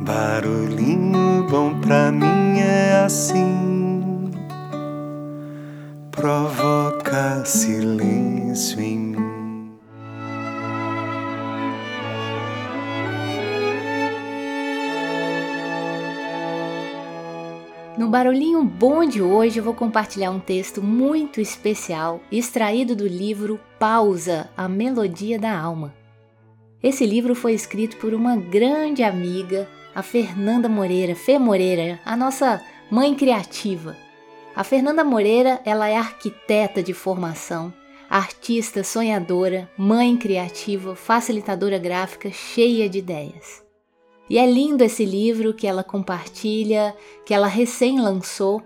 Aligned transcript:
Barulhinho 0.00 1.44
bom 1.50 1.80
pra 1.80 2.12
mim 2.12 2.60
é 2.60 3.02
assim, 3.04 4.30
provoca 6.12 7.44
silêncio 7.44 8.80
em 8.80 8.98
mim. 8.98 9.72
No 17.98 18.08
Barulhinho 18.08 18.62
Bom 18.62 19.04
de 19.04 19.20
hoje 19.20 19.58
eu 19.58 19.64
vou 19.64 19.74
compartilhar 19.74 20.30
um 20.30 20.38
texto 20.38 20.80
muito 20.80 21.40
especial 21.40 22.20
extraído 22.30 22.94
do 22.94 23.08
livro 23.08 23.58
Pausa, 23.80 24.48
a 24.56 24.68
Melodia 24.68 25.36
da 25.36 25.58
Alma. 25.58 25.92
Esse 26.80 27.04
livro 27.04 27.34
foi 27.34 27.54
escrito 27.54 27.96
por 27.96 28.14
uma 28.14 28.36
grande 28.36 29.02
amiga, 29.02 29.68
a 29.98 30.02
Fernanda 30.04 30.68
Moreira, 30.68 31.16
Fê 31.16 31.40
Moreira, 31.40 31.98
a 32.04 32.16
nossa 32.16 32.64
mãe 32.88 33.16
criativa. 33.16 33.96
A 34.54 34.62
Fernanda 34.62 35.02
Moreira, 35.02 35.60
ela 35.64 35.88
é 35.88 35.96
arquiteta 35.96 36.80
de 36.80 36.94
formação, 36.94 37.74
artista 38.08 38.84
sonhadora, 38.84 39.68
mãe 39.76 40.16
criativa, 40.16 40.94
facilitadora 40.94 41.78
gráfica, 41.78 42.30
cheia 42.30 42.88
de 42.88 43.00
ideias. 43.00 43.64
E 44.30 44.38
é 44.38 44.48
lindo 44.48 44.84
esse 44.84 45.04
livro 45.04 45.52
que 45.52 45.66
ela 45.66 45.82
compartilha, 45.82 46.94
que 47.26 47.34
ela 47.34 47.48
recém 47.48 48.00
lançou 48.00 48.62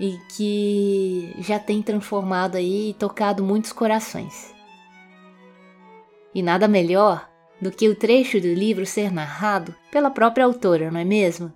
e 0.00 0.18
que 0.36 1.32
já 1.38 1.60
tem 1.60 1.80
transformado 1.80 2.56
aí 2.56 2.90
e 2.90 2.94
tocado 2.94 3.44
muitos 3.44 3.72
corações. 3.72 4.52
E 6.34 6.42
nada 6.42 6.66
melhor 6.66 7.30
do 7.62 7.70
que 7.70 7.88
o 7.88 7.94
trecho 7.94 8.40
do 8.40 8.52
livro 8.52 8.84
ser 8.84 9.12
narrado 9.12 9.72
pela 9.88 10.10
própria 10.10 10.44
autora, 10.44 10.90
não 10.90 10.98
é 10.98 11.04
mesmo? 11.04 11.52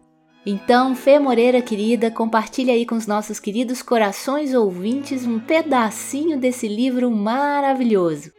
Então, 0.46 0.94
Fê 0.94 1.18
Moreira 1.18 1.60
querida, 1.60 2.12
compartilha 2.12 2.72
aí 2.72 2.86
com 2.86 2.94
os 2.94 3.08
nossos 3.08 3.40
queridos 3.40 3.82
corações 3.82 4.54
ouvintes 4.54 5.26
um 5.26 5.40
pedacinho 5.40 6.38
desse 6.38 6.68
livro 6.68 7.10
maravilhoso. 7.10 8.30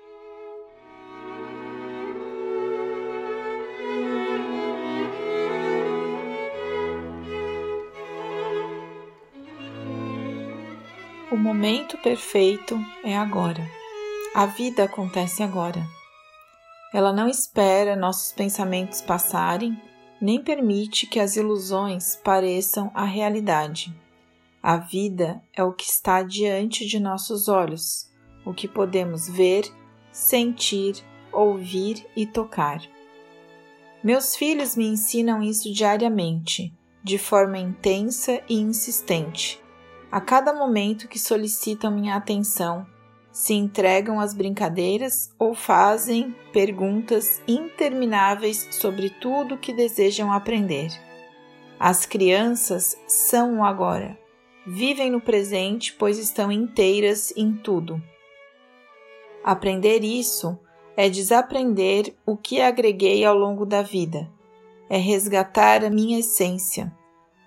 O 11.30 11.36
momento 11.36 11.98
perfeito 11.98 12.80
é 13.04 13.18
agora. 13.18 13.62
A 14.34 14.46
vida 14.46 14.86
acontece 14.86 15.44
agora. 15.44 15.97
Ela 16.94 17.12
não 17.12 17.28
espera 17.28 17.96
nossos 17.96 18.32
pensamentos 18.32 19.02
passarem, 19.02 19.80
nem 20.22 20.42
permite 20.42 21.06
que 21.06 21.20
as 21.20 21.36
ilusões 21.36 22.16
pareçam 22.24 22.90
a 22.94 23.04
realidade. 23.04 23.94
A 24.64 24.78
vida 24.78 25.42
é 25.54 25.64
o 25.64 25.74
que 25.74 25.86
está 25.86 26.24
diante 26.24 26.86
de 26.86 27.00
nossos 27.00 27.48
olhos, 27.48 28.10
o 28.46 28.54
que 28.54 28.68
podemos 28.68 29.30
ver, 29.30 29.66
sentir, 30.12 30.96
ouvir 31.32 32.06
e 32.16 32.26
tocar. 32.26 32.82
Meus 34.04 34.36
filhos 34.36 34.76
me 34.76 34.88
ensinam 34.88 35.44
isso 35.44 35.72
diariamente, 35.72 36.74
de 37.04 37.18
forma 37.18 37.58
intensa 37.58 38.42
e 38.50 38.56
insistente, 38.56 39.62
a 40.12 40.20
cada 40.20 40.54
momento 40.54 41.08
que 41.08 41.20
solicitam 41.20 41.92
minha 41.92 42.16
atenção 42.16 42.88
se 43.38 43.54
entregam 43.54 44.20
às 44.20 44.34
brincadeiras 44.34 45.32
ou 45.38 45.54
fazem 45.54 46.36
perguntas 46.52 47.40
intermináveis 47.48 48.68
sobre 48.72 49.12
tudo 49.12 49.54
o 49.54 49.58
que 49.60 49.72
desejam 49.72 50.34
aprender. 50.34 50.90
As 51.80 52.04
crianças 52.04 53.00
são 53.06 53.60
o 53.60 53.64
agora. 53.64 54.18
Vivem 54.66 55.12
no 55.12 55.22
presente, 55.22 55.94
pois 55.94 56.18
estão 56.18 56.52
inteiras 56.52 57.32
em 57.38 57.56
tudo. 57.56 58.02
Aprender 59.44 60.04
isso 60.04 60.58
é 60.98 61.08
desaprender 61.08 62.16
o 62.26 62.36
que 62.36 62.60
agreguei 62.60 63.24
ao 63.24 63.38
longo 63.38 63.68
da 63.68 63.84
vida. 63.84 64.28
É 64.90 64.98
resgatar 64.98 65.86
a 65.86 65.92
minha 65.92 66.22
essência, 66.22 66.92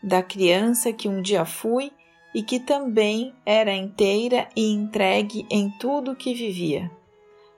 da 0.01 0.23
criança 0.23 0.93
que 0.93 1.09
um 1.09 1.21
dia 1.21 1.45
fui 1.45 1.91
e 2.35 2.43
que 2.43 2.61
também 2.61 3.35
era 3.45 3.75
inteira 3.75 4.49
e 4.55 4.73
entregue 4.73 5.47
em 5.51 5.71
tudo 5.79 6.17
que 6.17 6.35
vivia. 6.35 6.91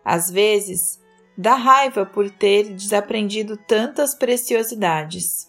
Às 0.05 0.31
vezes, 0.31 1.01
dá 1.37 1.55
raiva 1.55 2.05
por 2.07 2.31
ter 2.31 2.75
desaprendido 2.75 3.57
tantas 3.57 4.15
preciosidades, 4.15 5.49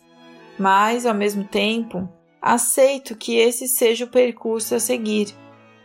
mas, 0.60 1.06
ao 1.06 1.16
mesmo 1.16 1.44
tempo, 1.46 2.08
aceito 2.42 3.16
que 3.16 3.36
esse 3.38 3.68
seja 3.68 4.06
o 4.06 4.10
percurso 4.10 4.76
a 4.76 4.80
seguir, 4.80 5.34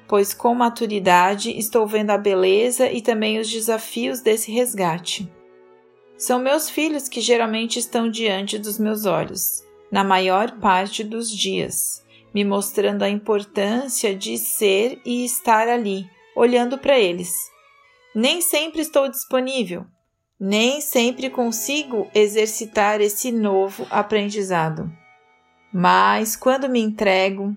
pois 0.06 0.34
com 0.34 0.54
maturidade 0.54 1.56
estou 1.56 1.86
vendo 1.86 2.10
a 2.10 2.18
beleza 2.18 2.90
e 2.90 3.00
também 3.00 3.38
os 3.38 3.50
desafios 3.50 4.20
desse 4.20 4.50
resgate. 4.50 5.30
São 6.16 6.40
meus 6.40 6.68
filhos 6.68 7.08
que 7.08 7.20
geralmente 7.20 7.78
estão 7.78 8.10
diante 8.10 8.58
dos 8.58 8.78
meus 8.78 9.06
olhos, 9.06 9.62
na 9.90 10.02
maior 10.02 10.58
parte 10.58 11.04
dos 11.04 11.30
dias 11.30 12.04
me 12.34 12.44
mostrando 12.44 13.02
a 13.02 13.08
importância 13.08 14.14
de 14.14 14.36
ser 14.36 15.00
e 15.04 15.24
estar 15.24 15.68
ali, 15.68 16.08
olhando 16.36 16.78
para 16.78 16.98
eles. 16.98 17.32
Nem 18.14 18.40
sempre 18.40 18.80
estou 18.80 19.08
disponível, 19.08 19.86
nem 20.38 20.80
sempre 20.80 21.30
consigo 21.30 22.08
exercitar 22.14 23.00
esse 23.00 23.32
novo 23.32 23.86
aprendizado. 23.90 24.90
Mas 25.72 26.36
quando 26.36 26.68
me 26.68 26.80
entrego, 26.80 27.54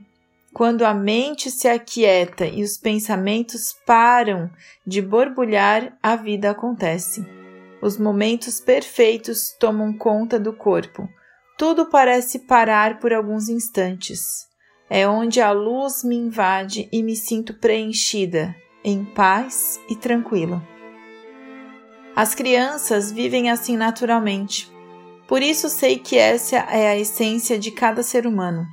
quando 0.53 0.83
a 0.83 0.93
mente 0.93 1.49
se 1.49 1.67
aquieta 1.67 2.45
e 2.45 2.61
os 2.61 2.77
pensamentos 2.77 3.73
param 3.85 4.49
de 4.85 5.01
borbulhar, 5.01 5.97
a 6.03 6.15
vida 6.15 6.51
acontece. 6.51 7.25
Os 7.81 7.97
momentos 7.97 8.59
perfeitos 8.59 9.55
tomam 9.59 9.93
conta 9.97 10.37
do 10.39 10.53
corpo. 10.53 11.07
Tudo 11.57 11.89
parece 11.89 12.39
parar 12.39 12.99
por 12.99 13.13
alguns 13.13 13.47
instantes 13.47 14.50
é 14.93 15.07
onde 15.07 15.39
a 15.39 15.51
luz 15.51 16.03
me 16.03 16.17
invade 16.17 16.89
e 16.91 17.01
me 17.01 17.15
sinto 17.15 17.53
preenchida, 17.53 18.53
em 18.83 19.05
paz 19.05 19.79
e 19.87 19.95
tranquila. 19.95 20.61
As 22.13 22.35
crianças 22.35 23.09
vivem 23.09 23.49
assim 23.49 23.77
naturalmente. 23.77 24.69
Por 25.29 25.41
isso 25.41 25.69
sei 25.69 25.97
que 25.97 26.17
essa 26.17 26.57
é 26.57 26.89
a 26.89 26.97
essência 26.97 27.57
de 27.57 27.71
cada 27.71 28.03
ser 28.03 28.27
humano. 28.27 28.67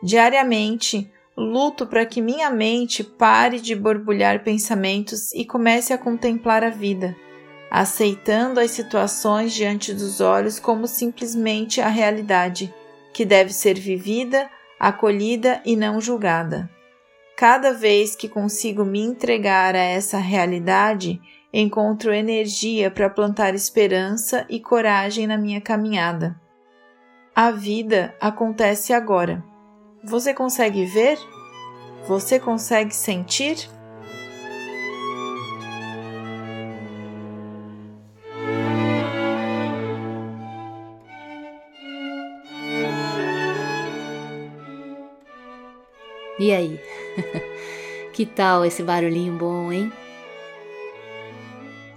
Diariamente, 0.00 1.10
luto 1.36 1.84
para 1.84 2.06
que 2.06 2.22
minha 2.22 2.48
mente 2.48 3.02
pare 3.02 3.58
de 3.58 3.74
borbulhar 3.74 4.44
pensamentos 4.44 5.32
e 5.34 5.44
comece 5.44 5.92
a 5.92 5.98
contemplar 5.98 6.62
a 6.62 6.70
vida, 6.70 7.16
aceitando 7.68 8.60
as 8.60 8.70
situações 8.70 9.52
diante 9.52 9.92
dos 9.92 10.20
olhos 10.20 10.60
como 10.60 10.86
simplesmente 10.86 11.80
a 11.80 11.88
realidade, 11.88 12.72
que 13.12 13.24
deve 13.24 13.52
ser 13.52 13.74
vivida 13.74 14.48
acolhida 14.78 15.60
e 15.64 15.76
não 15.76 16.00
julgada. 16.00 16.70
Cada 17.36 17.72
vez 17.72 18.16
que 18.16 18.28
consigo 18.28 18.84
me 18.84 19.00
entregar 19.00 19.74
a 19.74 19.82
essa 19.82 20.18
realidade, 20.18 21.20
encontro 21.52 22.12
energia 22.12 22.90
para 22.90 23.10
plantar 23.10 23.54
esperança 23.54 24.46
e 24.48 24.58
coragem 24.58 25.26
na 25.26 25.36
minha 25.36 25.60
caminhada. 25.60 26.40
A 27.34 27.50
vida 27.50 28.14
acontece 28.20 28.92
agora. 28.92 29.44
Você 30.02 30.32
consegue 30.32 30.86
ver? 30.86 31.18
Você 32.06 32.38
consegue 32.38 32.94
sentir? 32.94 33.68
E 46.38 46.52
aí? 46.52 46.78
que 48.12 48.26
tal 48.26 48.64
esse 48.64 48.82
barulhinho 48.82 49.32
bom, 49.34 49.72
hein? 49.72 49.92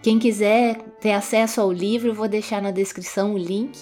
Quem 0.02 0.18
quiser 0.18 0.78
ter 1.02 1.12
acesso 1.12 1.60
ao 1.60 1.72
livro, 1.72 2.14
vou 2.14 2.28
deixar 2.28 2.62
na 2.62 2.72
descrição 2.72 3.34
o 3.34 3.38
link 3.38 3.78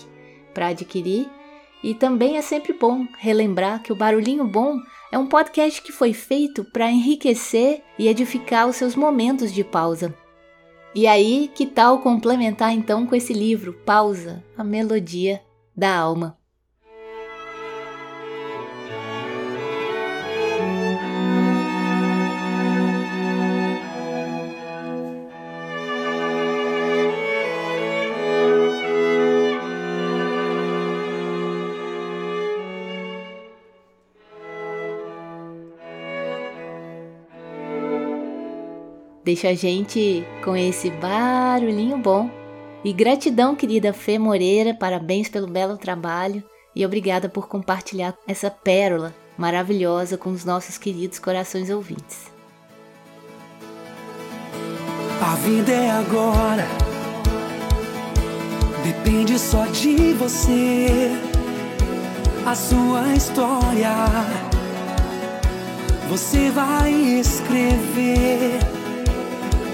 para 0.53 0.67
adquirir. 0.67 1.29
E 1.83 1.93
também 1.93 2.37
é 2.37 2.41
sempre 2.41 2.73
bom 2.73 3.05
relembrar 3.19 3.83
que 3.83 3.93
o 3.93 3.95
Barulhinho 3.95 4.45
Bom 4.45 4.79
é 5.11 5.17
um 5.17 5.27
podcast 5.27 5.79
que 5.81 5.91
foi 5.91 6.11
feito 6.11 6.65
para 6.65 6.89
enriquecer 6.89 7.83
e 7.99 8.07
edificar 8.07 8.67
os 8.67 8.75
seus 8.75 8.95
momentos 8.95 9.53
de 9.53 9.63
pausa. 9.63 10.13
E 10.95 11.05
aí, 11.05 11.51
que 11.53 11.67
tal 11.67 11.99
complementar 11.99 12.73
então 12.73 13.05
com 13.05 13.15
esse 13.15 13.31
livro, 13.31 13.73
Pausa, 13.85 14.43
a 14.57 14.63
Melodia 14.63 15.39
da 15.75 15.95
Alma? 15.95 16.36
Deixa 39.27 39.49
a 39.49 39.53
gente 39.53 40.25
com 40.41 40.55
esse 40.55 40.89
barulhinho 40.89 41.97
bom. 41.97 42.31
E 42.81 42.93
gratidão, 42.93 43.57
querida 43.57 43.91
Fê 43.91 44.17
Moreira, 44.17 44.73
parabéns 44.73 45.27
pelo 45.27 45.47
belo 45.47 45.77
trabalho 45.77 46.41
e 46.73 46.85
obrigada 46.85 47.27
por 47.27 47.49
compartilhar 47.49 48.15
essa 48.25 48.49
pérola 48.49 49.13
maravilhosa 49.37 50.17
com 50.17 50.29
os 50.29 50.45
nossos 50.45 50.77
queridos 50.77 51.19
corações 51.19 51.69
ouvintes. 51.69 52.31
A 55.21 55.35
vida 55.35 55.73
é 55.73 55.91
agora, 55.91 56.65
depende 58.85 59.37
só 59.37 59.65
de 59.65 60.13
você, 60.13 61.11
a 62.45 62.55
sua 62.55 63.13
história. 63.13 63.91
Você 66.09 66.49
vai 66.49 66.93
escrever. 66.93 68.76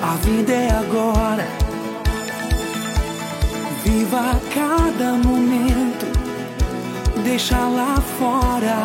A 0.04 0.16
vida 0.18 0.52
é 0.52 0.70
agora. 0.70 1.48
Viva 3.86 4.38
cada 4.54 5.14
momento, 5.14 6.06
deixa 7.24 7.58
lá 7.58 7.96
fora 8.20 8.84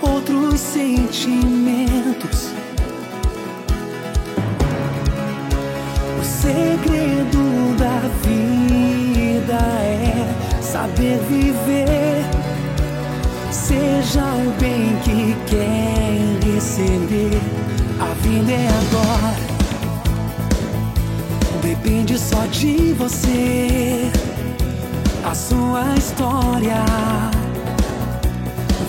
outros 0.00 0.60
sentimentos. 0.60 2.50
O 6.20 6.24
segredo 6.24 7.76
da 7.76 7.98
vida 8.22 9.58
é 9.82 10.62
saber 10.62 11.18
viver. 11.28 12.24
Seja 13.50 14.22
o 14.22 14.52
bem 14.60 14.96
que 15.02 15.34
quer 15.50 16.52
receber. 16.54 17.63
A 18.00 18.14
vida 18.22 18.52
é 18.52 18.68
agora. 18.68 19.54
Depende 21.62 22.18
só 22.18 22.46
de 22.46 22.92
você. 22.94 24.10
A 25.24 25.34
sua 25.34 25.94
história 25.96 26.84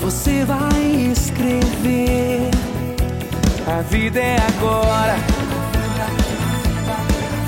você 0.01 0.43
vai 0.45 1.11
escrever. 1.11 2.51
A 3.67 3.81
vida 3.81 4.19
é 4.19 4.37
agora. 4.55 5.15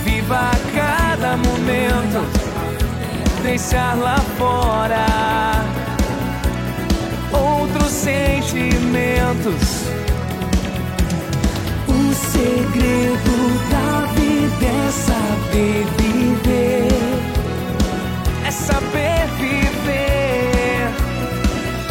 Viva 0.03 0.51
cada 0.74 1.38
momento. 1.38 2.25
Deixar 3.44 3.95
lá 3.95 4.18
fora 4.38 5.06
outros 7.31 7.92
sentimentos. 7.92 9.87
viver. 15.98 16.88
É 18.45 18.51
saber 18.51 19.27
viver. 19.39 20.92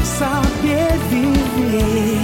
Saber 0.04 0.92
viver. 1.10 2.15